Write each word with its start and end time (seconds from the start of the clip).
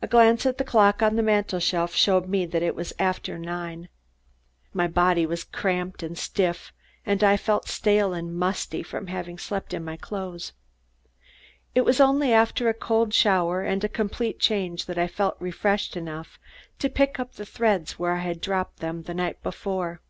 A 0.00 0.06
glance 0.08 0.46
at 0.46 0.56
the 0.56 0.64
clock 0.64 1.02
on 1.02 1.16
the 1.16 1.22
mantel 1.22 1.60
shelf 1.60 1.94
showed 1.94 2.32
that 2.32 2.62
it 2.62 2.74
was 2.74 2.94
after 2.98 3.38
nine. 3.38 3.90
My 4.72 4.86
body 4.88 5.26
was 5.26 5.44
cramped 5.44 6.02
and 6.02 6.16
stiff 6.16 6.72
and 7.04 7.22
I 7.22 7.36
felt 7.36 7.68
stale 7.68 8.14
and 8.14 8.34
musty 8.34 8.82
from 8.82 9.08
having 9.08 9.36
slept 9.36 9.74
in 9.74 9.84
my 9.84 9.98
clothes. 9.98 10.54
It 11.74 11.82
was 11.84 12.00
only 12.00 12.32
after 12.32 12.70
a 12.70 12.72
cold 12.72 13.12
shower 13.12 13.60
and 13.60 13.84
a 13.84 13.88
complete 13.90 14.40
change 14.40 14.86
that 14.86 14.96
I 14.96 15.06
felt 15.06 15.36
refreshed 15.38 15.94
enough 15.94 16.38
to 16.78 16.88
pick 16.88 17.20
up 17.20 17.34
the 17.34 17.44
threads 17.44 17.98
where 17.98 18.12
I 18.14 18.20
had 18.20 18.40
dropped 18.40 18.78
them 18.78 19.02
the 19.02 19.12
night 19.12 19.42
before. 19.42 20.00